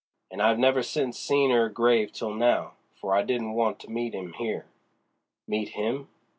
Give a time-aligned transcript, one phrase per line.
[0.31, 4.15] And I've never since seen 'er grave till now, for I didn't want to meet
[4.15, 4.65] 'im here."
[5.47, 6.09] "Meet him?